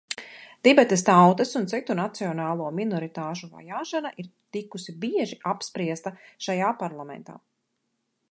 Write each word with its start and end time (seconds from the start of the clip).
Tibetas 0.67 1.01
tautas 1.07 1.51
un 1.59 1.67
citu 1.73 1.95
nacionālo 1.99 2.69
minoritāšu 2.79 3.49
vajāšana 3.57 4.11
ir 4.23 4.29
tikusi 4.57 4.97
bieži 5.05 5.39
apspriesta 5.53 6.15
šajā 6.47 6.73
Parlamentā. 6.81 7.37